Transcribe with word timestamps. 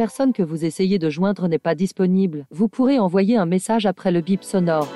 personne 0.00 0.32
que 0.32 0.42
vous 0.42 0.64
essayez 0.64 0.98
de 0.98 1.10
joindre 1.10 1.46
n'est 1.46 1.58
pas 1.58 1.74
disponible, 1.74 2.46
vous 2.50 2.68
pourrez 2.68 2.98
envoyer 2.98 3.36
un 3.36 3.44
message 3.44 3.84
après 3.84 4.10
le 4.10 4.22
bip 4.22 4.42
sonore. 4.42 4.88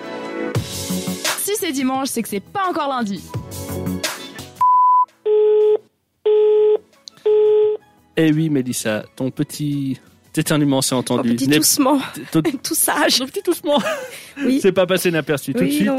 Si 0.65 1.51
c'est 1.59 1.73
dimanche, 1.73 2.09
c'est 2.09 2.23
que 2.23 2.29
c'est 2.31 2.41
pas 2.41 2.63
encore 2.71 2.89
lundi. 2.89 3.21
Eh 8.17 8.33
oui, 8.33 8.49
Mélissa, 8.49 9.05
ton 9.15 9.31
petit 9.31 10.01
éternuement 10.35 10.81
s'est 10.81 10.95
entendu. 10.95 11.29
Mon 11.29 11.35
petit 11.35 11.49
N'est- 11.49 11.57
toussement, 11.59 11.99
ton- 12.33 12.41
tout 12.63 12.75
sage. 12.75 13.19
ton 13.19 13.27
petit 13.27 13.43
toussement. 13.43 13.83
Oui. 14.43 14.59
C'est 14.63 14.73
pas 14.73 14.87
passé 14.87 15.11
inaperçu 15.11 15.53
tout 15.53 15.59
de 15.61 15.65
Oui, 15.65 15.73
suite. 15.75 15.87
non. 15.89 15.97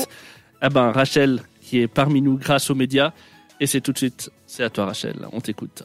Ah 0.61 0.69
ben, 0.69 0.91
Rachel, 0.91 1.43
qui 1.61 1.79
est 1.79 1.87
parmi 1.87 2.23
nous 2.23 2.39
grâce 2.39 2.71
aux 2.71 2.75
médias. 2.75 3.11
Et 3.59 3.67
c'est 3.67 3.81
tout 3.81 3.91
de 3.93 3.97
suite, 3.99 4.31
c'est 4.47 4.63
à 4.63 4.71
toi, 4.71 4.85
Rachel. 4.85 5.27
On 5.31 5.39
t'écoute. 5.41 5.83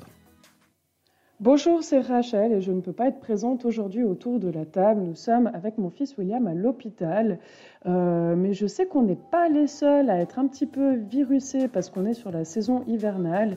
Bonjour, 1.43 1.82
c'est 1.82 2.00
Rachel 2.00 2.52
et 2.52 2.61
je 2.61 2.70
ne 2.70 2.82
peux 2.82 2.93
pas 2.93 3.09
être 3.09 3.18
présente 3.18 3.64
aujourd'hui 3.64 4.04
autour 4.04 4.38
de 4.38 4.50
la 4.50 4.66
table. 4.66 5.00
Nous 5.00 5.14
sommes 5.14 5.51
avec 5.55 5.78
mon 5.78 5.88
fils 5.88 6.19
William 6.19 6.47
à 6.47 6.52
l'hôpital. 6.52 7.38
Euh, 7.87 8.37
mais 8.37 8.52
je 8.52 8.66
sais 8.66 8.84
qu'on 8.84 9.01
n'est 9.01 9.16
pas 9.16 9.48
les 9.48 9.66
seuls 9.66 10.11
à 10.11 10.19
être 10.19 10.38
un 10.38 10.47
petit 10.47 10.66
peu 10.66 10.97
virusés 10.97 11.66
parce 11.66 11.88
qu'on 11.88 12.05
est 12.05 12.12
sur 12.12 12.30
la 12.30 12.45
saison 12.45 12.84
hivernale, 12.87 13.56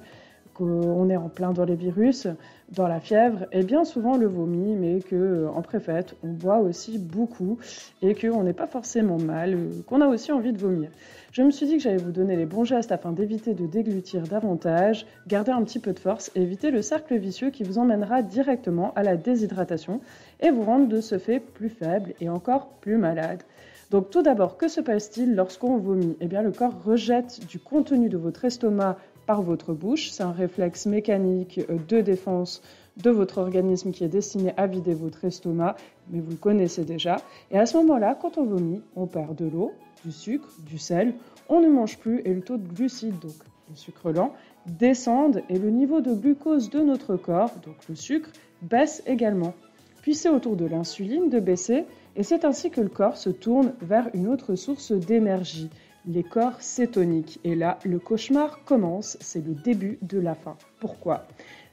qu'on 0.54 1.10
est 1.10 1.18
en 1.18 1.30
plein 1.30 1.52
dans 1.52 1.66
les 1.66 1.76
virus, 1.76 2.28
dans 2.70 2.88
la 2.88 3.00
fièvre 3.00 3.46
et 3.52 3.64
bien 3.64 3.84
souvent 3.84 4.18
le 4.18 4.28
vomi, 4.28 4.76
mais 4.76 5.02
que 5.02 5.48
en 5.48 5.62
préfète, 5.62 6.16
on 6.24 6.30
boit 6.30 6.60
aussi 6.60 6.98
beaucoup 6.98 7.58
et 8.02 8.16
qu'on 8.16 8.44
n'est 8.44 8.54
pas 8.54 8.68
forcément 8.68 9.18
mal, 9.18 9.54
euh, 9.54 9.70
qu'on 9.88 10.02
a 10.02 10.08
aussi 10.08 10.32
envie 10.32 10.54
de 10.54 10.58
vomir. 10.58 10.90
Je 11.32 11.42
me 11.42 11.52
suis 11.52 11.66
dit 11.66 11.78
que 11.78 11.84
j'allais 11.84 11.98
vous 11.98 12.12
donner 12.12 12.36
les 12.36 12.46
bons 12.46 12.64
gestes 12.64 12.92
afin 12.92 13.12
d'éviter 13.12 13.54
de 13.54 13.66
déglutir 13.66 14.24
davantage, 14.24 15.06
garder 15.28 15.52
un 15.52 15.64
petit 15.64 15.80
peu 15.80 15.94
de 15.94 16.00
force 16.00 16.32
et 16.36 16.42
éviter 16.42 16.70
le 16.70 16.82
cercle 16.82 17.18
vicieux 17.18 17.50
qui 17.50 17.64
vous 17.64 17.80
emmènera 17.80 18.22
directement 18.22 18.94
à 18.96 19.04
la 19.04 19.18
déshydratation 19.18 20.00
et 20.42 20.52
vous 20.52 20.64
rendre 20.64 20.88
de 20.88 21.02
ce 21.02 21.18
fait 21.18 21.40
plus 21.40 21.70
faible 21.70 22.14
et 22.22 22.30
encore 22.30 22.68
plus 22.82 22.98
malade. 22.98 23.42
Donc 23.90 24.10
tout 24.10 24.24
d'abord, 24.24 24.58
que 24.58 24.68
se 24.68 24.82
passe-t-il 24.82 25.36
lorsqu'on 25.36 25.78
vomit? 25.78 26.18
Eh 26.20 26.26
bien 26.28 26.42
le 26.42 26.52
corps 26.52 26.84
rejette 26.84 27.46
du 27.48 27.60
contenu 27.60 28.10
de 28.10 28.18
votre 28.18 28.46
estomac 28.46 28.98
par 29.26 29.42
votre 29.42 29.74
bouche. 29.74 30.10
C'est 30.12 30.24
un 30.24 30.32
réflexe 30.32 30.86
mécanique 30.86 31.60
euh, 31.70 31.78
de 31.88 32.02
défense 32.02 32.62
de 32.98 33.10
votre 33.10 33.40
organisme 33.40 33.92
qui 33.92 34.04
est 34.04 34.10
destiné 34.10 34.54
à 34.58 34.68
vider 34.68 34.94
votre 34.94 35.26
estomac, 35.26 35.76
mais 36.10 36.20
vous 36.20 36.32
le 36.32 36.38
connaissez 36.38 36.86
déjà. 36.86 37.18
Et 37.52 37.58
à 37.58 37.66
ce 37.66 37.78
moment-là, 37.78 38.18
quand 38.20 38.38
on 38.38 38.46
vomit, 38.46 38.82
on 38.96 39.08
perd 39.08 39.36
de 39.36 39.46
l'eau, 39.46 39.72
du 40.06 40.12
sucre, 40.12 40.50
du 40.66 40.78
sel, 40.78 41.14
on 41.50 41.60
ne 41.60 41.70
mange 41.70 41.98
plus 41.98 42.22
et 42.26 42.34
le 42.34 42.42
taux 42.42 42.58
de 42.58 42.68
glucides, 42.68 43.20
donc 43.20 43.34
le 43.70 43.76
sucre 43.76 44.12
lent, 44.12 44.34
descendent 44.68 45.42
et 45.50 45.58
le 45.58 45.70
niveau 45.70 46.02
de 46.02 46.14
glucose 46.14 46.70
de 46.70 46.82
notre 46.82 47.16
corps, 47.16 47.52
donc 47.66 47.76
le 47.90 47.96
sucre, 47.96 48.30
baisse 48.62 49.02
également. 49.08 49.54
Puis 50.02 50.16
c'est 50.16 50.30
au 50.30 50.40
tour 50.40 50.56
de 50.56 50.66
l'insuline 50.66 51.30
de 51.30 51.40
baisser 51.40 51.86
et 52.16 52.24
c'est 52.24 52.46
ainsi 52.46 52.70
que 52.70 52.82
le 52.82 52.90
corps 52.90 53.18
se 53.18 53.30
tourne 53.30 53.74
vers 53.82 54.10
une 54.14 54.28
autre 54.28 54.56
source 54.56 54.92
d'énergie, 54.92 55.70
les 56.06 56.24
corps 56.24 56.62
cétoniques. 56.62 57.40
Et 57.44 57.56
là, 57.56 57.80
le 57.84 58.00
cauchemar 58.00 58.64
commence, 58.66 59.18
c'est 59.22 59.46
le 59.46 59.54
début 59.54 59.98
de 60.02 60.20
la 60.20 60.36
fin. 60.36 60.58
Pourquoi? 60.80 61.26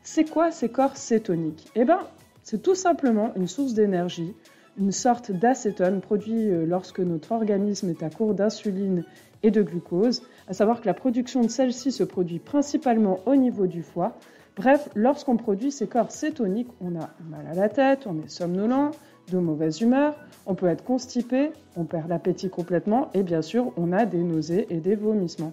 C'est 0.03 0.29
quoi 0.29 0.51
ces 0.51 0.69
corps 0.69 0.97
cétoniques 0.97 1.69
Eh 1.75 1.85
bien, 1.85 2.01
c'est 2.43 2.63
tout 2.63 2.75
simplement 2.75 3.33
une 3.37 3.49
source 3.49 3.75
d'énergie, 3.75 4.35
une 4.79 4.93
sorte 4.93 5.31
d'acétone 5.31 6.01
produit 6.01 6.49
euh, 6.49 6.65
lorsque 6.65 7.01
notre 7.01 7.33
organisme 7.33 7.91
est 7.91 8.03
à 8.03 8.11
court 8.11 8.35
d'insuline 8.35 9.05
et 9.43 9.51
de 9.51 9.63
glucose, 9.63 10.23
à 10.49 10.55
savoir 10.55 10.81
que 10.81 10.87
la 10.87 10.95
production 10.95 11.43
de 11.43 11.49
celle-ci 11.49 11.93
se 11.93 12.05
produit 12.05 12.39
principalement 12.39 13.21
au 13.27 13.37
niveau 13.37 13.67
du 13.67 13.83
foie. 13.83 14.17
Bref, 14.57 14.89
lorsqu'on 14.95 15.37
produit 15.37 15.71
ces 15.71 15.87
corps 15.87 16.11
cétoniques, 16.11 16.71
on 16.81 16.97
a 16.97 17.11
mal 17.29 17.47
à 17.51 17.55
la 17.55 17.69
tête, 17.69 18.07
on 18.07 18.19
est 18.23 18.29
somnolent, 18.29 18.91
de 19.29 19.39
mauvaise 19.39 19.81
humeur, 19.81 20.17
on 20.47 20.55
peut 20.55 20.69
être 20.69 20.85
constipé, 20.85 21.51
on 21.77 21.85
perd 21.85 22.09
l'appétit 22.09 22.51
complètement 22.51 23.11
et 23.15 23.23
bien 23.23 23.43
sûr, 23.43 23.73
on 23.77 23.93
a 23.93 24.07
des 24.07 24.23
nausées 24.23 24.67
et 24.71 24.79
des 24.79 24.97
vomissements. 24.97 25.53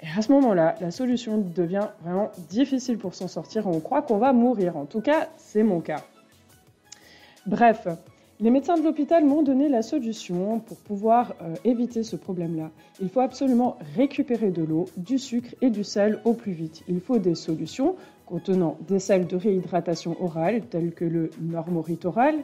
Et 0.00 0.06
à 0.16 0.22
ce 0.22 0.30
moment-là, 0.32 0.74
la 0.80 0.90
solution 0.90 1.38
devient 1.38 1.88
vraiment 2.02 2.30
difficile 2.50 2.98
pour 2.98 3.14
s'en 3.14 3.28
sortir. 3.28 3.66
On 3.66 3.80
croit 3.80 4.02
qu'on 4.02 4.18
va 4.18 4.32
mourir. 4.32 4.76
En 4.76 4.84
tout 4.84 5.00
cas, 5.00 5.28
c'est 5.38 5.62
mon 5.62 5.80
cas. 5.80 6.02
Bref, 7.46 7.88
les 8.40 8.50
médecins 8.50 8.76
de 8.76 8.82
l'hôpital 8.82 9.24
m'ont 9.24 9.42
donné 9.42 9.68
la 9.68 9.82
solution 9.82 10.58
pour 10.58 10.76
pouvoir 10.78 11.34
euh, 11.40 11.54
éviter 11.64 12.02
ce 12.02 12.16
problème-là. 12.16 12.70
Il 13.00 13.08
faut 13.08 13.20
absolument 13.20 13.76
récupérer 13.94 14.50
de 14.50 14.64
l'eau, 14.64 14.86
du 14.96 15.18
sucre 15.18 15.54
et 15.60 15.70
du 15.70 15.84
sel 15.84 16.20
au 16.24 16.32
plus 16.32 16.52
vite. 16.52 16.82
Il 16.88 17.00
faut 17.00 17.18
des 17.18 17.36
solutions 17.36 17.96
contenant 18.26 18.76
des 18.88 18.98
sels 18.98 19.26
de 19.26 19.36
réhydratation 19.36 20.16
orale 20.22 20.62
tels 20.68 20.92
que 20.92 21.04
le 21.04 21.30
normoritoral 21.40 22.36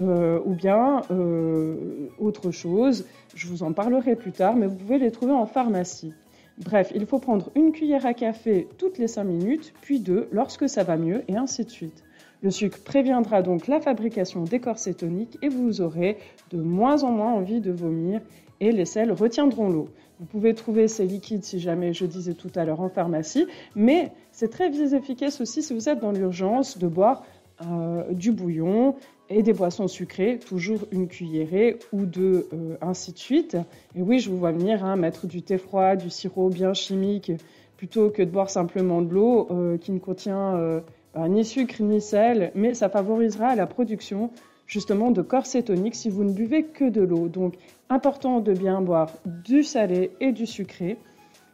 euh, 0.00 0.40
ou 0.44 0.54
bien 0.54 1.02
euh, 1.10 2.08
autre 2.18 2.50
chose. 2.50 3.06
Je 3.34 3.48
vous 3.48 3.62
en 3.62 3.72
parlerai 3.72 4.14
plus 4.14 4.32
tard, 4.32 4.54
mais 4.54 4.66
vous 4.66 4.76
pouvez 4.76 4.98
les 4.98 5.10
trouver 5.10 5.32
en 5.32 5.46
pharmacie. 5.46 6.12
Bref, 6.58 6.92
il 6.94 7.04
faut 7.04 7.18
prendre 7.18 7.50
une 7.54 7.72
cuillère 7.72 8.06
à 8.06 8.14
café 8.14 8.68
toutes 8.78 8.98
les 8.98 9.08
5 9.08 9.24
minutes, 9.24 9.74
puis 9.82 10.00
deux 10.00 10.28
lorsque 10.32 10.68
ça 10.68 10.84
va 10.84 10.96
mieux, 10.96 11.22
et 11.28 11.36
ainsi 11.36 11.64
de 11.64 11.70
suite. 11.70 12.05
Le 12.42 12.50
sucre 12.50 12.78
préviendra 12.84 13.42
donc 13.42 13.66
la 13.66 13.80
fabrication 13.80 14.44
des 14.44 14.60
corps 14.60 14.78
cétoniques 14.78 15.38
et 15.42 15.48
vous 15.48 15.80
aurez 15.80 16.18
de 16.50 16.58
moins 16.58 17.02
en 17.02 17.10
moins 17.10 17.32
envie 17.32 17.60
de 17.60 17.72
vomir 17.72 18.20
et 18.60 18.72
les 18.72 18.84
sels 18.84 19.12
retiendront 19.12 19.68
l'eau. 19.68 19.88
Vous 20.18 20.26
pouvez 20.26 20.54
trouver 20.54 20.88
ces 20.88 21.06
liquides, 21.06 21.44
si 21.44 21.60
jamais 21.60 21.92
je 21.92 22.06
disais 22.06 22.34
tout 22.34 22.50
à 22.54 22.64
l'heure, 22.64 22.80
en 22.80 22.88
pharmacie, 22.88 23.46
mais 23.74 24.12
c'est 24.32 24.48
très 24.48 24.94
efficace 24.94 25.40
aussi 25.40 25.62
si 25.62 25.74
vous 25.74 25.88
êtes 25.88 26.00
dans 26.00 26.12
l'urgence 26.12 26.78
de 26.78 26.86
boire 26.86 27.22
euh, 27.62 28.12
du 28.12 28.32
bouillon 28.32 28.96
et 29.28 29.42
des 29.42 29.52
boissons 29.52 29.88
sucrées, 29.88 30.38
toujours 30.38 30.80
une 30.92 31.08
cuillerée 31.08 31.78
ou 31.92 32.06
deux, 32.06 32.48
euh, 32.52 32.76
ainsi 32.80 33.12
de 33.12 33.18
suite. 33.18 33.56
Et 33.94 34.02
oui, 34.02 34.18
je 34.18 34.30
vous 34.30 34.38
vois 34.38 34.52
venir 34.52 34.84
hein, 34.84 34.96
mettre 34.96 35.26
du 35.26 35.42
thé 35.42 35.58
froid, 35.58 35.96
du 35.96 36.10
sirop 36.10 36.48
bien 36.48 36.74
chimique, 36.74 37.32
plutôt 37.76 38.10
que 38.10 38.22
de 38.22 38.30
boire 38.30 38.50
simplement 38.50 39.02
de 39.02 39.12
l'eau 39.12 39.48
euh, 39.50 39.78
qui 39.78 39.92
ne 39.92 39.98
contient 39.98 40.82
ni 41.28 41.44
sucre 41.44 41.82
ni 41.82 42.00
sel, 42.00 42.52
mais 42.54 42.74
ça 42.74 42.88
favorisera 42.88 43.54
la 43.54 43.66
production 43.66 44.30
justement 44.66 45.10
de 45.10 45.22
corps 45.22 45.46
cétoniques 45.46 45.94
si 45.94 46.10
vous 46.10 46.24
ne 46.24 46.32
buvez 46.32 46.64
que 46.64 46.88
de 46.88 47.00
l'eau. 47.00 47.28
Donc, 47.28 47.54
important 47.88 48.40
de 48.40 48.52
bien 48.52 48.80
boire 48.80 49.12
du 49.24 49.62
salé 49.62 50.10
et 50.20 50.32
du 50.32 50.46
sucré. 50.46 50.98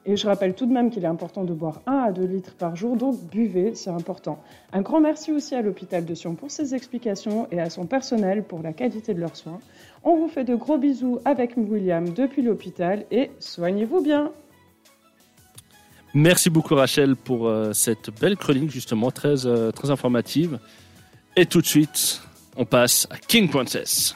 Et 0.05 0.17
je 0.17 0.27
rappelle 0.27 0.55
tout 0.55 0.67
de 0.67 0.73
même 0.73 0.91
qu'il 0.91 1.05
est 1.05 1.09
important 1.09 1.45
de 1.45 1.55
boire 1.55 1.81
1 1.87 1.93
à 1.93 2.13
2 2.13 2.25
litres 2.25 2.57
par 2.57 2.75
jour, 2.75 2.97
donc 2.97 3.17
buvez, 3.31 3.77
c'est 3.77 3.91
important. 3.91 4.39
Un 4.73 4.83
grand 4.83 5.01
merci 5.01 5.31
aussi 5.31 5.55
à 5.55 5.63
l'hôpital 5.63 6.05
de 6.05 6.15
Sion 6.15 6.35
pour 6.35 6.51
ses 6.51 6.75
explications 6.75 7.47
et 7.53 7.61
à 7.61 7.71
son 7.71 7.87
personnel 7.87 8.43
pour 8.43 8.63
la 8.63 8.73
qualité 8.73 9.15
de 9.15 9.21
leurs 9.21 9.37
soins. 9.37 9.61
On 10.03 10.17
vous 10.17 10.27
fait 10.27 10.43
de 10.43 10.57
gros 10.57 10.77
bisous 10.77 11.21
avec 11.25 11.57
William 11.57 12.09
depuis 12.09 12.43
l'hôpital 12.43 13.05
et 13.13 13.31
soignez-vous 13.39 14.01
bien. 14.01 14.33
Merci 16.15 16.51
beaucoup, 16.51 16.75
Rachel, 16.75 17.17
pour 17.17 17.49
euh, 17.49 17.73
cette 17.73 18.11
belle 18.21 18.37
chronique, 18.37 18.71
justement, 18.71 19.11
très, 19.11 19.47
euh, 19.47 19.71
très 19.71 19.91
informative. 19.91 20.59
Et 21.37 21.47
tout 21.47 21.63
de 21.63 21.67
suite, 21.67 22.21
on 22.57 22.67
passe 22.67 23.07
à 23.11 23.17
King 23.17 23.49
Princess. 23.49 24.15